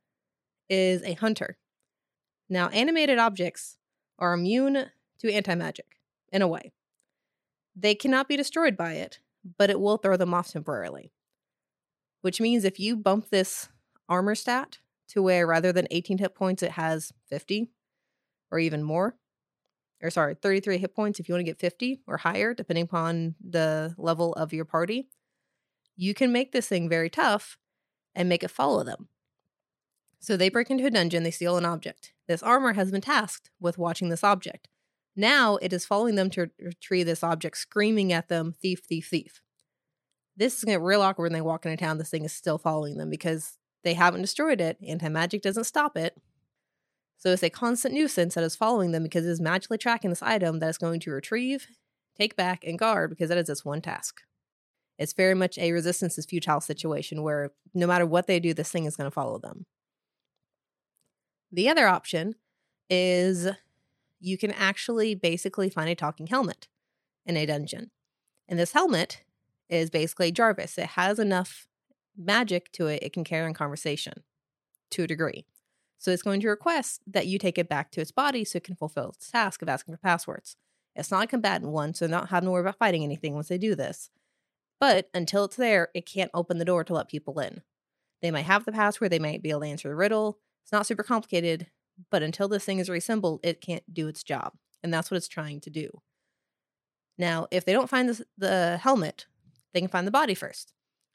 is 0.68 1.02
a 1.02 1.12
hunter. 1.14 1.58
Now, 2.48 2.68
animated 2.68 3.18
objects 3.18 3.76
are 4.18 4.32
immune 4.32 4.86
to 5.18 5.32
anti 5.32 5.54
magic 5.54 5.98
in 6.32 6.42
a 6.42 6.48
way. 6.48 6.72
They 7.76 7.94
cannot 7.94 8.28
be 8.28 8.36
destroyed 8.36 8.76
by 8.76 8.94
it, 8.94 9.20
but 9.58 9.68
it 9.68 9.78
will 9.78 9.98
throw 9.98 10.16
them 10.16 10.32
off 10.32 10.50
temporarily. 10.50 11.12
Which 12.22 12.40
means 12.40 12.64
if 12.64 12.80
you 12.80 12.96
bump 12.96 13.28
this 13.28 13.68
armor 14.08 14.34
stat 14.34 14.78
to 15.08 15.22
where 15.22 15.46
rather 15.46 15.72
than 15.72 15.86
18 15.90 16.18
hit 16.18 16.34
points, 16.34 16.62
it 16.62 16.72
has 16.72 17.12
50 17.28 17.70
or 18.50 18.58
even 18.58 18.82
more, 18.82 19.16
or 20.02 20.10
sorry, 20.10 20.34
33 20.34 20.78
hit 20.78 20.94
points 20.94 21.20
if 21.20 21.28
you 21.28 21.34
want 21.34 21.40
to 21.40 21.50
get 21.50 21.60
50 21.60 22.00
or 22.06 22.18
higher, 22.18 22.54
depending 22.54 22.84
upon 22.84 23.34
the 23.44 23.94
level 23.98 24.32
of 24.34 24.52
your 24.52 24.64
party, 24.64 25.08
you 25.96 26.14
can 26.14 26.32
make 26.32 26.52
this 26.52 26.68
thing 26.68 26.88
very 26.88 27.10
tough 27.10 27.58
and 28.14 28.28
make 28.28 28.42
it 28.42 28.50
follow 28.50 28.84
them. 28.84 29.08
So 30.18 30.36
they 30.36 30.48
break 30.48 30.70
into 30.70 30.86
a 30.86 30.90
dungeon, 30.90 31.22
they 31.22 31.30
steal 31.30 31.56
an 31.56 31.64
object. 31.64 32.12
This 32.26 32.42
armor 32.42 32.72
has 32.72 32.90
been 32.90 33.02
tasked 33.02 33.50
with 33.60 33.78
watching 33.78 34.08
this 34.08 34.24
object. 34.24 34.68
Now 35.16 35.56
it 35.56 35.72
is 35.72 35.86
following 35.86 36.14
them 36.14 36.28
to 36.30 36.50
retrieve 36.60 37.06
this 37.06 37.24
object, 37.24 37.56
screaming 37.56 38.12
at 38.12 38.28
them, 38.28 38.54
thief, 38.60 38.80
thief, 38.86 39.08
thief. 39.08 39.40
This 40.36 40.58
is 40.58 40.64
going 40.64 40.74
to 40.74 40.80
get 40.80 40.86
real 40.86 41.00
awkward 41.00 41.24
when 41.24 41.32
they 41.32 41.40
walk 41.40 41.64
into 41.64 41.78
town. 41.78 41.96
This 41.96 42.10
thing 42.10 42.26
is 42.26 42.32
still 42.32 42.58
following 42.58 42.98
them 42.98 43.08
because 43.08 43.56
they 43.82 43.94
haven't 43.94 44.20
destroyed 44.20 44.60
it. 44.60 44.76
Anti 44.86 45.08
magic 45.08 45.40
doesn't 45.40 45.64
stop 45.64 45.96
it. 45.96 46.20
So 47.16 47.32
it's 47.32 47.42
a 47.42 47.48
constant 47.48 47.94
nuisance 47.94 48.34
that 48.34 48.44
is 48.44 48.54
following 48.54 48.92
them 48.92 49.02
because 49.02 49.24
it 49.24 49.30
is 49.30 49.40
magically 49.40 49.78
tracking 49.78 50.10
this 50.10 50.22
item 50.22 50.58
that 50.58 50.68
is 50.68 50.76
going 50.76 51.00
to 51.00 51.10
retrieve, 51.10 51.66
take 52.14 52.36
back, 52.36 52.62
and 52.62 52.78
guard 52.78 53.08
because 53.08 53.30
that 53.30 53.38
is 53.38 53.48
its 53.48 53.64
one 53.64 53.80
task. 53.80 54.20
It's 54.98 55.14
very 55.14 55.34
much 55.34 55.56
a 55.56 55.72
resistance 55.72 56.18
is 56.18 56.26
futile 56.26 56.60
situation 56.60 57.22
where 57.22 57.52
no 57.74 57.86
matter 57.86 58.04
what 58.04 58.26
they 58.26 58.38
do, 58.38 58.52
this 58.52 58.70
thing 58.70 58.84
is 58.84 58.96
going 58.96 59.06
to 59.06 59.14
follow 59.14 59.38
them. 59.38 59.64
The 61.52 61.68
other 61.68 61.86
option 61.86 62.34
is 62.90 63.48
you 64.20 64.38
can 64.38 64.50
actually 64.52 65.14
basically 65.14 65.70
find 65.70 65.88
a 65.88 65.94
talking 65.94 66.26
helmet 66.26 66.68
in 67.24 67.36
a 67.36 67.46
dungeon. 67.46 67.90
And 68.48 68.58
this 68.58 68.72
helmet 68.72 69.22
is 69.68 69.90
basically 69.90 70.32
Jarvis. 70.32 70.78
It 70.78 70.90
has 70.90 71.18
enough 71.18 71.66
magic 72.16 72.72
to 72.72 72.86
it, 72.86 73.02
it 73.02 73.12
can 73.12 73.24
carry 73.24 73.46
on 73.46 73.54
conversation 73.54 74.22
to 74.90 75.02
a 75.02 75.06
degree. 75.06 75.44
So 75.98 76.10
it's 76.10 76.22
going 76.22 76.40
to 76.40 76.48
request 76.48 77.02
that 77.06 77.26
you 77.26 77.38
take 77.38 77.58
it 77.58 77.68
back 77.68 77.90
to 77.92 78.00
its 78.00 78.12
body 78.12 78.44
so 78.44 78.58
it 78.58 78.64
can 78.64 78.76
fulfill 78.76 79.10
its 79.10 79.30
task 79.30 79.62
of 79.62 79.68
asking 79.68 79.94
for 79.94 80.00
passwords. 80.00 80.56
It's 80.94 81.10
not 81.10 81.24
a 81.24 81.26
combatant 81.26 81.72
one, 81.72 81.94
so 81.94 82.06
not 82.06 82.30
having 82.30 82.46
to 82.46 82.50
worry 82.50 82.62
about 82.62 82.78
fighting 82.78 83.04
anything 83.04 83.34
once 83.34 83.48
they 83.48 83.58
do 83.58 83.74
this. 83.74 84.10
But 84.80 85.08
until 85.12 85.44
it's 85.44 85.56
there, 85.56 85.88
it 85.94 86.06
can't 86.06 86.30
open 86.32 86.58
the 86.58 86.64
door 86.64 86.84
to 86.84 86.94
let 86.94 87.08
people 87.08 87.38
in. 87.40 87.62
They 88.22 88.30
might 88.30 88.44
have 88.44 88.64
the 88.64 88.72
password, 88.72 89.10
they 89.10 89.18
might 89.18 89.42
be 89.42 89.50
able 89.50 89.60
to 89.60 89.66
answer 89.66 89.88
the 89.88 89.94
riddle. 89.94 90.38
It's 90.62 90.72
not 90.72 90.86
super 90.86 91.02
complicated, 91.02 91.66
but 92.10 92.22
until 92.22 92.48
this 92.48 92.64
thing 92.64 92.78
is 92.78 92.88
reassembled, 92.88 93.40
it 93.42 93.60
can't 93.60 93.82
do 93.92 94.08
its 94.08 94.22
job. 94.22 94.52
And 94.82 94.92
that's 94.92 95.10
what 95.10 95.16
it's 95.16 95.28
trying 95.28 95.60
to 95.60 95.70
do. 95.70 95.90
Now, 97.18 97.46
if 97.50 97.64
they 97.64 97.72
don't 97.72 97.90
find 97.90 98.20
the 98.36 98.78
helmet, 98.82 99.26
they 99.72 99.80
can 99.80 99.88
find 99.88 100.06
the 100.06 100.12
body 100.12 100.34
first. 100.34 100.72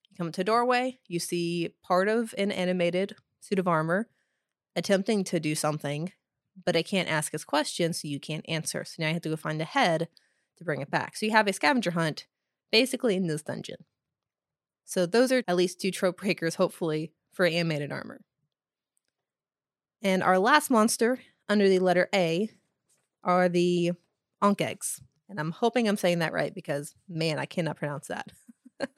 You 0.09 0.17
come 0.17 0.31
to 0.31 0.41
a 0.41 0.43
doorway, 0.43 0.99
you 1.07 1.19
see 1.19 1.73
part 1.83 2.07
of 2.07 2.33
an 2.37 2.51
animated 2.51 3.15
suit 3.39 3.59
of 3.59 3.67
armor 3.67 4.09
attempting 4.75 5.23
to 5.25 5.39
do 5.39 5.55
something, 5.55 6.11
but 6.65 6.75
it 6.75 6.83
can't 6.83 7.09
ask 7.09 7.33
us 7.33 7.43
questions, 7.43 8.01
so 8.01 8.07
you 8.07 8.19
can't 8.19 8.45
answer. 8.47 8.83
So 8.83 8.95
now 8.99 9.07
you 9.07 9.13
have 9.13 9.21
to 9.23 9.29
go 9.29 9.35
find 9.35 9.61
a 9.61 9.65
head 9.65 10.07
to 10.57 10.63
bring 10.63 10.81
it 10.81 10.91
back. 10.91 11.15
So 11.15 11.25
you 11.25 11.31
have 11.31 11.47
a 11.47 11.53
scavenger 11.53 11.91
hunt 11.91 12.27
basically 12.71 13.15
in 13.15 13.27
this 13.27 13.41
dungeon. 13.41 13.85
So 14.85 15.05
those 15.05 15.31
are 15.31 15.43
at 15.47 15.55
least 15.55 15.79
two 15.79 15.91
trope 15.91 16.17
breakers, 16.17 16.55
hopefully, 16.55 17.13
for 17.31 17.45
animated 17.45 17.91
armor. 17.91 18.21
And 20.01 20.23
our 20.23 20.39
last 20.39 20.69
monster 20.69 21.19
under 21.47 21.69
the 21.69 21.79
letter 21.79 22.09
A 22.13 22.49
are 23.23 23.49
the 23.49 23.91
Ankhegs. 24.41 25.01
And 25.29 25.39
I'm 25.39 25.51
hoping 25.51 25.87
I'm 25.87 25.97
saying 25.97 26.19
that 26.19 26.33
right 26.33 26.53
because, 26.53 26.95
man, 27.07 27.39
I 27.39 27.45
cannot 27.45 27.77
pronounce 27.77 28.07
that. 28.07 28.31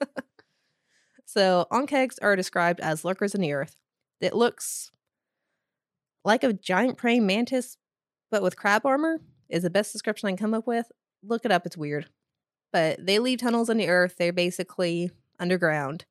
so, 1.24 1.66
Ankhegs 1.70 2.16
are 2.22 2.36
described 2.36 2.80
as 2.80 3.04
lurkers 3.04 3.34
in 3.34 3.40
the 3.40 3.52
earth. 3.52 3.76
It 4.20 4.34
looks 4.34 4.90
like 6.24 6.42
a 6.42 6.52
giant 6.52 6.96
praying 6.96 7.26
mantis, 7.26 7.76
but 8.30 8.42
with 8.42 8.56
crab 8.56 8.86
armor, 8.86 9.20
is 9.48 9.62
the 9.62 9.70
best 9.70 9.92
description 9.92 10.26
I 10.26 10.30
can 10.30 10.38
come 10.38 10.54
up 10.54 10.66
with. 10.66 10.90
Look 11.22 11.44
it 11.44 11.52
up, 11.52 11.66
it's 11.66 11.76
weird. 11.76 12.06
But 12.72 13.04
they 13.04 13.18
leave 13.18 13.38
tunnels 13.38 13.70
in 13.70 13.76
the 13.76 13.88
earth. 13.88 14.16
They're 14.18 14.32
basically 14.32 15.10
underground. 15.38 16.06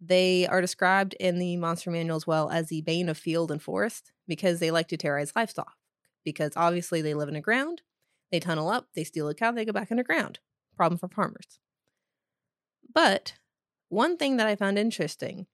They 0.00 0.46
are 0.46 0.60
described 0.60 1.14
in 1.20 1.38
the 1.38 1.56
monster 1.56 1.90
manual 1.90 2.16
as 2.16 2.26
well 2.26 2.50
as 2.50 2.68
the 2.68 2.82
bane 2.82 3.08
of 3.08 3.16
field 3.16 3.50
and 3.50 3.62
forest 3.62 4.12
because 4.32 4.60
they 4.60 4.70
like 4.70 4.88
to 4.88 4.96
terrorize 4.96 5.30
livestock. 5.36 5.74
Because 6.24 6.52
obviously 6.56 7.02
they 7.02 7.12
live 7.12 7.28
in 7.28 7.34
the 7.34 7.40
ground, 7.42 7.82
they 8.30 8.40
tunnel 8.40 8.70
up, 8.70 8.88
they 8.94 9.04
steal 9.04 9.28
a 9.28 9.34
cow, 9.34 9.52
they 9.52 9.66
go 9.66 9.72
back 9.72 9.90
underground. 9.90 10.38
Problem 10.74 10.98
for 10.98 11.06
farmers. 11.06 11.58
But 12.94 13.34
one 13.90 14.16
thing 14.16 14.38
that 14.38 14.46
I 14.46 14.56
found 14.56 14.78
interesting, 14.78 15.48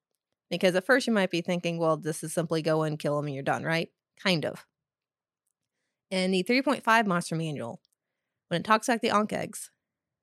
because 0.48 0.76
at 0.76 0.86
first 0.86 1.08
you 1.08 1.12
might 1.12 1.32
be 1.32 1.40
thinking, 1.40 1.78
well, 1.78 1.96
this 1.96 2.22
is 2.22 2.32
simply 2.32 2.62
go 2.62 2.84
and 2.84 3.00
kill 3.00 3.16
them 3.16 3.26
and 3.26 3.34
you're 3.34 3.42
done, 3.42 3.64
right? 3.64 3.88
Kind 4.22 4.46
of. 4.46 4.64
In 6.12 6.30
the 6.30 6.44
3.5 6.44 7.04
monster 7.04 7.34
manual, 7.34 7.80
when 8.46 8.60
it 8.60 8.64
talks 8.64 8.88
about 8.88 9.00
the 9.00 9.08
Ankhegs, 9.08 9.70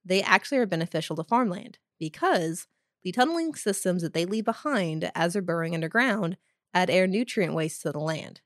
they 0.05 0.21
actually 0.21 0.59
are 0.59 0.65
beneficial 0.65 1.17
to 1.17 1.25
farmland 1.25 1.77
because 1.99 2.67
the 3.03 3.11
tunneling 3.11 3.53
systems 3.53 4.01
that 4.01 4.13
they 4.13 4.23
leave 4.23 4.45
behind 4.45 5.11
as 5.13 5.33
they're 5.33 5.41
burrowing 5.41 5.73
underground 5.73 6.37
add 6.73 6.89
air 6.89 7.05
nutrient 7.05 7.53
waste 7.53 7.81
to 7.81 7.91
the 7.91 7.99
land. 7.99 8.39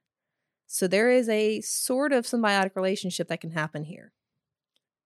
So 0.71 0.87
there 0.87 1.09
is 1.09 1.27
a 1.27 1.61
sort 1.61 2.13
of 2.13 2.27
symbiotic 2.27 2.75
relationship 2.75 3.27
that 3.27 3.41
can 3.41 3.49
happen 3.49 3.85
here. 3.85 4.13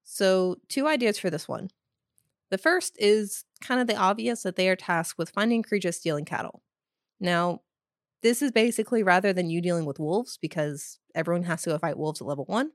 So, 0.04 0.58
two 0.68 0.88
ideas 0.88 1.18
for 1.18 1.30
this 1.30 1.48
one. 1.48 1.70
The 2.52 2.58
first 2.58 2.98
is 3.00 3.46
kind 3.62 3.80
of 3.80 3.88
the 3.88 3.96
obvious 3.96 4.44
that 4.44 4.58
they 4.58 4.68
are 4.68 4.76
tasked 4.76 5.18
with 5.18 5.30
finding 5.30 5.64
creatures 5.64 5.96
stealing 5.96 6.26
cattle. 6.26 6.64
Now, 7.18 7.62
this 8.24 8.42
is 8.42 8.52
basically 8.52 9.04
rather 9.04 9.32
than 9.32 9.50
you 9.50 9.62
dealing 9.62 9.86
with 9.86 10.02
wolves, 10.02 10.38
because 10.38 11.00
everyone 11.16 11.44
has 11.44 11.62
to 11.62 11.70
go 11.70 11.78
fight 11.78 11.98
wolves 11.98 12.20
at 12.20 12.28
level 12.28 12.44
one, 12.44 12.72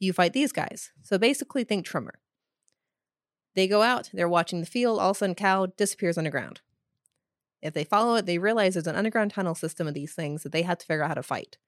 you 0.00 0.14
fight 0.14 0.32
these 0.32 0.50
guys. 0.50 0.92
So 1.02 1.18
basically, 1.18 1.62
think 1.62 1.84
Tremor. 1.84 2.20
They 3.54 3.68
go 3.68 3.82
out, 3.82 4.08
they're 4.14 4.30
watching 4.30 4.60
the 4.60 4.66
field, 4.66 4.98
all 4.98 5.10
of 5.10 5.16
a 5.16 5.18
sudden, 5.18 5.34
cow 5.34 5.66
disappears 5.66 6.16
underground. 6.16 6.62
If 7.60 7.74
they 7.74 7.84
follow 7.84 8.14
it, 8.14 8.24
they 8.24 8.38
realize 8.38 8.74
there's 8.74 8.86
an 8.86 8.96
underground 8.96 9.32
tunnel 9.32 9.54
system 9.54 9.86
of 9.86 9.92
these 9.92 10.14
things 10.14 10.42
that 10.42 10.52
they 10.52 10.62
have 10.62 10.78
to 10.78 10.86
figure 10.86 11.02
out 11.02 11.08
how 11.08 11.14
to 11.14 11.22
fight. 11.22 11.58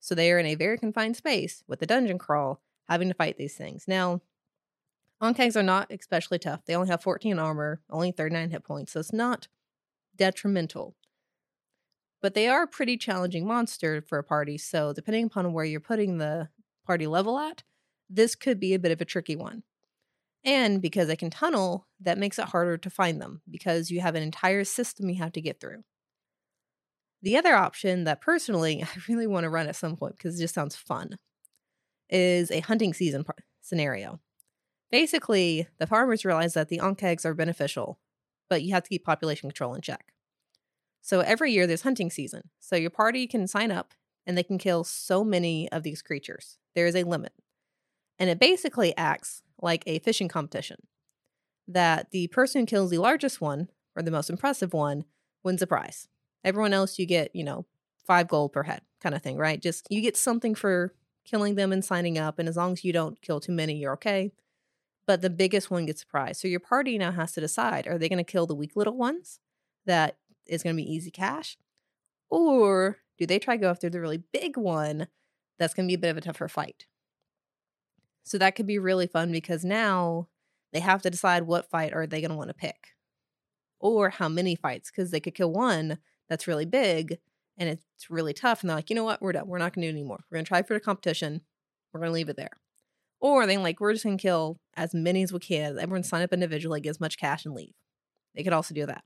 So 0.00 0.14
they 0.14 0.32
are 0.32 0.38
in 0.38 0.46
a 0.46 0.54
very 0.54 0.78
confined 0.78 1.16
space 1.16 1.64
with 1.66 1.82
a 1.82 1.86
dungeon 1.86 2.18
crawl, 2.18 2.60
having 2.88 3.08
to 3.08 3.14
fight 3.14 3.36
these 3.36 3.54
things. 3.54 3.86
Now, 3.86 4.22
Ankhegs 5.20 5.56
are 5.56 5.62
not 5.62 5.90
especially 5.90 6.38
tough. 6.38 6.64
They 6.64 6.76
only 6.76 6.88
have 6.88 7.02
14 7.02 7.38
armor, 7.38 7.80
only 7.90 8.12
39 8.12 8.50
hit 8.50 8.64
points, 8.64 8.92
so 8.92 9.00
it's 9.00 9.12
not 9.12 9.48
detrimental. 10.16 10.94
But 12.20 12.34
they 12.34 12.48
are 12.48 12.62
a 12.62 12.68
pretty 12.68 12.96
challenging 12.96 13.46
monster 13.46 14.02
for 14.02 14.18
a 14.18 14.24
party, 14.24 14.58
so 14.58 14.92
depending 14.92 15.24
upon 15.24 15.52
where 15.52 15.64
you're 15.64 15.80
putting 15.80 16.18
the 16.18 16.48
party 16.86 17.06
level 17.06 17.38
at, 17.38 17.62
this 18.08 18.34
could 18.34 18.58
be 18.60 18.74
a 18.74 18.78
bit 18.78 18.92
of 18.92 19.00
a 19.00 19.04
tricky 19.04 19.36
one. 19.36 19.62
And 20.44 20.80
because 20.80 21.08
they 21.08 21.16
can 21.16 21.30
tunnel, 21.30 21.86
that 22.00 22.18
makes 22.18 22.38
it 22.38 22.46
harder 22.46 22.78
to 22.78 22.90
find 22.90 23.20
them 23.20 23.42
because 23.50 23.90
you 23.90 24.00
have 24.00 24.14
an 24.14 24.22
entire 24.22 24.64
system 24.64 25.08
you 25.08 25.16
have 25.16 25.32
to 25.32 25.40
get 25.40 25.60
through. 25.60 25.84
The 27.22 27.36
other 27.36 27.54
option 27.54 28.04
that 28.04 28.20
personally 28.20 28.82
I 28.84 28.88
really 29.08 29.26
want 29.26 29.44
to 29.44 29.50
run 29.50 29.68
at 29.68 29.76
some 29.76 29.96
point 29.96 30.16
because 30.16 30.38
it 30.38 30.42
just 30.42 30.54
sounds 30.54 30.76
fun 30.76 31.18
is 32.10 32.50
a 32.50 32.60
hunting 32.60 32.94
season 32.94 33.24
par- 33.24 33.36
scenario. 33.60 34.20
Basically, 34.90 35.68
the 35.78 35.86
farmers 35.86 36.24
realize 36.24 36.54
that 36.54 36.68
the 36.68 36.78
Ankhegs 36.78 37.26
are 37.26 37.34
beneficial, 37.34 37.98
but 38.48 38.62
you 38.62 38.72
have 38.72 38.82
to 38.84 38.88
keep 38.88 39.04
population 39.04 39.50
control 39.50 39.74
in 39.74 39.82
check. 39.82 40.12
So 41.02 41.20
every 41.20 41.52
year 41.52 41.66
there's 41.66 41.82
hunting 41.82 42.10
season. 42.10 42.50
So 42.60 42.76
your 42.76 42.90
party 42.90 43.26
can 43.26 43.46
sign 43.46 43.70
up 43.70 43.92
and 44.26 44.36
they 44.36 44.42
can 44.42 44.58
kill 44.58 44.84
so 44.84 45.24
many 45.24 45.70
of 45.70 45.82
these 45.82 46.02
creatures. 46.02 46.58
There 46.74 46.86
is 46.86 46.94
a 46.94 47.04
limit. 47.04 47.32
And 48.18 48.28
it 48.28 48.38
basically 48.38 48.96
acts 48.96 49.42
like 49.60 49.84
a 49.86 50.00
fishing 50.00 50.28
competition. 50.28 50.76
That 51.66 52.10
the 52.10 52.28
person 52.28 52.62
who 52.62 52.66
kills 52.66 52.90
the 52.90 52.98
largest 52.98 53.40
one, 53.40 53.68
or 53.94 54.02
the 54.02 54.10
most 54.10 54.30
impressive 54.30 54.72
one, 54.72 55.04
wins 55.44 55.62
a 55.62 55.66
prize. 55.66 56.08
Everyone 56.44 56.72
else, 56.72 56.98
you 56.98 57.06
get, 57.06 57.34
you 57.34 57.44
know, 57.44 57.66
five 58.06 58.28
gold 58.28 58.52
per 58.52 58.62
head 58.62 58.82
kind 59.00 59.14
of 59.14 59.22
thing, 59.22 59.36
right? 59.36 59.60
Just 59.60 59.86
you 59.90 60.00
get 60.00 60.16
something 60.16 60.54
for 60.54 60.94
killing 61.24 61.54
them 61.54 61.72
and 61.72 61.84
signing 61.84 62.18
up. 62.18 62.38
And 62.38 62.48
as 62.48 62.56
long 62.56 62.72
as 62.72 62.84
you 62.84 62.92
don't 62.92 63.20
kill 63.20 63.40
too 63.40 63.52
many, 63.52 63.74
you're 63.74 63.92
okay. 63.94 64.32
But 65.06 65.20
the 65.22 65.30
biggest 65.30 65.70
one 65.70 65.86
gets 65.86 66.02
a 66.02 66.06
prize. 66.06 66.38
So 66.38 66.48
your 66.48 66.60
party 66.60 66.98
now 66.98 67.12
has 67.12 67.32
to 67.32 67.40
decide 67.40 67.86
are 67.86 67.98
they 67.98 68.08
going 68.08 68.18
to 68.18 68.30
kill 68.30 68.46
the 68.46 68.54
weak 68.54 68.76
little 68.76 68.96
ones 68.96 69.40
that 69.86 70.18
is 70.46 70.62
going 70.62 70.76
to 70.76 70.82
be 70.82 70.90
easy 70.90 71.10
cash? 71.10 71.56
Or 72.30 72.98
do 73.18 73.26
they 73.26 73.38
try 73.38 73.56
to 73.56 73.60
go 73.60 73.70
after 73.70 73.90
the 73.90 74.00
really 74.00 74.22
big 74.32 74.56
one 74.56 75.08
that's 75.58 75.74
going 75.74 75.86
to 75.86 75.90
be 75.90 75.94
a 75.94 75.98
bit 75.98 76.10
of 76.10 76.16
a 76.16 76.20
tougher 76.20 76.48
fight? 76.48 76.86
So 78.24 78.36
that 78.38 78.54
could 78.54 78.66
be 78.66 78.78
really 78.78 79.06
fun 79.06 79.32
because 79.32 79.64
now 79.64 80.28
they 80.72 80.80
have 80.80 81.02
to 81.02 81.10
decide 81.10 81.44
what 81.44 81.70
fight 81.70 81.94
are 81.94 82.06
they 82.06 82.20
going 82.20 82.30
to 82.30 82.36
want 82.36 82.48
to 82.48 82.54
pick 82.54 82.88
or 83.80 84.10
how 84.10 84.28
many 84.28 84.54
fights 84.54 84.90
because 84.90 85.10
they 85.10 85.20
could 85.20 85.34
kill 85.34 85.52
one 85.52 85.98
that's 86.28 86.46
really 86.46 86.66
big 86.66 87.18
and 87.56 87.68
it's 87.68 88.10
really 88.10 88.32
tough 88.32 88.62
and 88.62 88.70
they're 88.70 88.76
like, 88.76 88.90
you 88.90 88.96
know 88.96 89.04
what, 89.04 89.20
we're 89.20 89.32
done. 89.32 89.46
We're 89.48 89.58
not 89.58 89.74
going 89.74 89.82
to 89.82 89.92
do 89.92 89.96
anymore. 89.96 90.20
We're 90.30 90.36
going 90.36 90.44
to 90.44 90.48
try 90.48 90.62
for 90.62 90.74
the 90.74 90.80
competition. 90.80 91.42
We're 91.92 92.00
going 92.00 92.10
to 92.10 92.14
leave 92.14 92.28
it 92.28 92.36
there. 92.36 92.52
Or 93.20 93.46
they're 93.46 93.58
like, 93.58 93.80
we're 93.80 93.92
just 93.92 94.04
going 94.04 94.18
to 94.18 94.22
kill 94.22 94.60
as 94.76 94.94
many 94.94 95.22
as 95.22 95.32
we 95.32 95.40
can. 95.40 95.78
Everyone 95.78 96.04
sign 96.04 96.22
up 96.22 96.32
individually, 96.32 96.80
get 96.80 96.90
as 96.90 97.00
much 97.00 97.18
cash 97.18 97.44
and 97.44 97.54
leave. 97.54 97.74
They 98.34 98.44
could 98.44 98.52
also 98.52 98.74
do 98.74 98.86
that. 98.86 99.02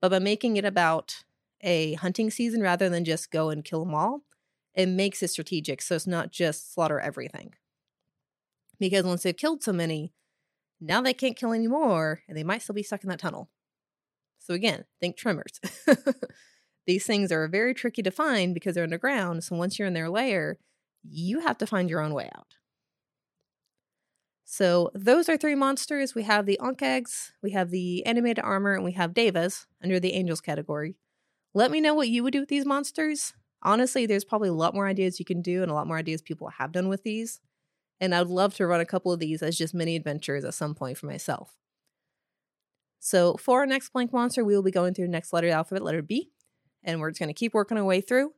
But 0.00 0.10
by 0.10 0.18
making 0.20 0.56
it 0.56 0.64
about 0.64 1.24
a 1.62 1.94
hunting 1.94 2.30
season 2.30 2.60
rather 2.60 2.88
than 2.88 3.04
just 3.04 3.30
go 3.30 3.50
and 3.50 3.64
kill 3.64 3.84
them 3.84 3.94
all, 3.94 4.22
it 4.74 4.88
makes 4.88 5.22
it 5.22 5.28
strategic. 5.28 5.82
So 5.82 5.96
it's 5.96 6.06
not 6.06 6.30
just 6.30 6.72
slaughter 6.72 7.00
everything 7.00 7.54
because 8.78 9.04
once 9.04 9.22
they've 9.22 9.36
killed 9.36 9.62
so 9.62 9.72
many, 9.72 10.12
now 10.80 11.00
they 11.00 11.14
can't 11.14 11.36
kill 11.36 11.52
anymore 11.52 12.22
and 12.26 12.36
they 12.36 12.42
might 12.42 12.62
still 12.62 12.74
be 12.74 12.82
stuck 12.82 13.04
in 13.04 13.10
that 13.10 13.20
tunnel. 13.20 13.48
So 14.42 14.54
again, 14.54 14.84
think 15.00 15.16
tremors. 15.16 15.60
These 16.86 17.06
things 17.06 17.30
are 17.30 17.46
very 17.48 17.74
tricky 17.74 18.02
to 18.02 18.10
find 18.10 18.54
because 18.54 18.74
they're 18.74 18.84
underground. 18.84 19.44
So 19.44 19.56
once 19.56 19.78
you're 19.78 19.88
in 19.88 19.94
their 19.94 20.10
lair, 20.10 20.58
you 21.08 21.40
have 21.40 21.58
to 21.58 21.66
find 21.66 21.88
your 21.88 22.00
own 22.00 22.12
way 22.14 22.28
out. 22.36 22.56
So 24.44 24.90
those 24.94 25.28
are 25.28 25.36
three 25.36 25.54
monsters. 25.54 26.14
We 26.14 26.24
have 26.24 26.44
the 26.44 26.58
Ankhegs, 26.60 27.30
we 27.42 27.52
have 27.52 27.70
the 27.70 28.04
animated 28.04 28.44
armor, 28.44 28.74
and 28.74 28.84
we 28.84 28.92
have 28.92 29.14
Devas 29.14 29.66
under 29.82 29.98
the 29.98 30.12
angels 30.12 30.40
category. 30.40 30.96
Let 31.54 31.70
me 31.70 31.80
know 31.80 31.94
what 31.94 32.08
you 32.08 32.22
would 32.22 32.32
do 32.32 32.40
with 32.40 32.48
these 32.48 32.66
monsters. 32.66 33.32
Honestly, 33.62 34.06
there's 34.06 34.24
probably 34.24 34.48
a 34.48 34.54
lot 34.54 34.74
more 34.74 34.88
ideas 34.88 35.18
you 35.20 35.24
can 35.24 35.40
do 35.40 35.62
and 35.62 35.70
a 35.70 35.74
lot 35.74 35.86
more 35.86 35.96
ideas 35.96 36.20
people 36.20 36.48
have 36.48 36.72
done 36.72 36.88
with 36.88 37.04
these 37.04 37.40
and 38.02 38.16
I'd 38.16 38.26
love 38.26 38.52
to 38.56 38.66
run 38.66 38.80
a 38.80 38.84
couple 38.84 39.12
of 39.12 39.20
these 39.20 39.44
as 39.44 39.56
just 39.56 39.74
mini 39.74 39.94
adventures 39.94 40.44
at 40.44 40.54
some 40.54 40.74
point 40.74 40.98
for 40.98 41.06
myself. 41.06 41.56
So 43.04 43.34
for 43.34 43.58
our 43.58 43.66
next 43.66 43.92
blank 43.92 44.12
monster, 44.12 44.44
we 44.44 44.54
will 44.54 44.62
be 44.62 44.70
going 44.70 44.94
through 44.94 45.08
next 45.08 45.32
letter 45.32 45.48
alphabet, 45.48 45.82
letter 45.82 46.02
B, 46.02 46.30
and 46.84 47.00
we're 47.00 47.10
just 47.10 47.18
going 47.18 47.30
to 47.30 47.34
keep 47.34 47.52
working 47.52 47.76
our 47.76 47.84
way 47.84 48.00
through. 48.00 48.32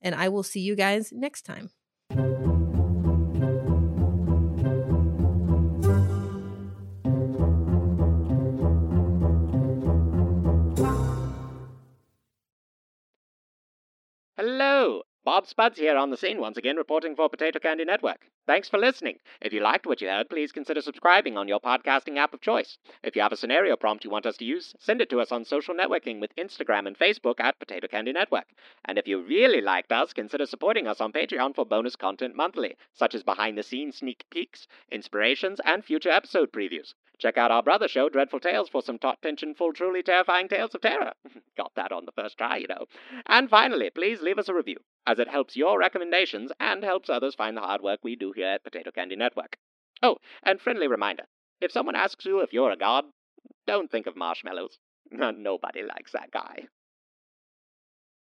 And 0.00 0.14
I 0.14 0.30
will 0.30 0.42
see 0.42 0.60
you 0.60 0.74
guys 0.74 1.12
next 1.12 1.42
time. 1.42 1.68
Bob 15.22 15.46
Spuds 15.46 15.78
here 15.78 15.98
on 15.98 16.08
the 16.08 16.16
scene 16.16 16.40
once 16.40 16.56
again, 16.56 16.78
reporting 16.78 17.14
for 17.14 17.28
Potato 17.28 17.58
Candy 17.58 17.84
Network. 17.84 18.26
Thanks 18.46 18.70
for 18.70 18.78
listening. 18.78 19.18
If 19.42 19.52
you 19.52 19.60
liked 19.60 19.86
what 19.86 20.00
you 20.00 20.08
heard, 20.08 20.30
please 20.30 20.50
consider 20.50 20.80
subscribing 20.80 21.36
on 21.36 21.46
your 21.46 21.60
podcasting 21.60 22.16
app 22.16 22.32
of 22.32 22.40
choice. 22.40 22.78
If 23.02 23.14
you 23.14 23.20
have 23.20 23.30
a 23.30 23.36
scenario 23.36 23.76
prompt 23.76 24.02
you 24.02 24.08
want 24.08 24.24
us 24.24 24.38
to 24.38 24.46
use, 24.46 24.74
send 24.78 25.02
it 25.02 25.10
to 25.10 25.20
us 25.20 25.30
on 25.30 25.44
social 25.44 25.74
networking 25.74 26.22
with 26.22 26.34
Instagram 26.36 26.86
and 26.86 26.98
Facebook 26.98 27.38
at 27.38 27.58
Potato 27.58 27.86
Candy 27.86 28.12
Network. 28.12 28.46
And 28.86 28.96
if 28.96 29.06
you 29.06 29.20
really 29.20 29.60
liked 29.60 29.92
us, 29.92 30.14
consider 30.14 30.46
supporting 30.46 30.86
us 30.86 31.02
on 31.02 31.12
Patreon 31.12 31.54
for 31.54 31.66
bonus 31.66 31.96
content 31.96 32.34
monthly, 32.34 32.78
such 32.94 33.14
as 33.14 33.22
behind 33.22 33.58
the 33.58 33.62
scenes 33.62 33.98
sneak 33.98 34.24
peeks, 34.30 34.66
inspirations, 34.90 35.60
and 35.66 35.84
future 35.84 36.08
episode 36.08 36.50
previews. 36.50 36.94
Check 37.20 37.36
out 37.36 37.50
our 37.50 37.62
brother 37.62 37.86
show, 37.86 38.08
Dreadful 38.08 38.40
Tales, 38.40 38.70
for 38.70 38.80
some 38.80 38.98
taut 38.98 39.20
tension, 39.20 39.54
full, 39.54 39.74
truly 39.74 40.02
terrifying 40.02 40.48
tales 40.48 40.74
of 40.74 40.80
terror. 40.80 41.12
Got 41.56 41.74
that 41.76 41.92
on 41.92 42.06
the 42.06 42.12
first 42.12 42.38
try, 42.38 42.56
you 42.56 42.66
know. 42.66 42.86
And 43.26 43.50
finally, 43.50 43.90
please 43.90 44.22
leave 44.22 44.38
us 44.38 44.48
a 44.48 44.54
review, 44.54 44.78
as 45.06 45.18
it 45.18 45.28
helps 45.28 45.54
your 45.54 45.78
recommendations 45.78 46.50
and 46.58 46.82
helps 46.82 47.10
others 47.10 47.34
find 47.34 47.56
the 47.56 47.60
hard 47.60 47.82
work 47.82 48.00
we 48.02 48.16
do 48.16 48.32
here 48.32 48.46
at 48.46 48.64
Potato 48.64 48.90
Candy 48.90 49.16
Network. 49.16 49.58
Oh, 50.02 50.16
and 50.42 50.60
friendly 50.60 50.88
reminder 50.88 51.24
if 51.60 51.70
someone 51.70 51.94
asks 51.94 52.24
you 52.24 52.40
if 52.40 52.54
you're 52.54 52.70
a 52.70 52.76
god, 52.76 53.04
don't 53.66 53.90
think 53.90 54.06
of 54.06 54.16
marshmallows. 54.16 54.78
Nobody 55.10 55.82
likes 55.82 56.12
that 56.12 56.30
guy. 56.30 56.68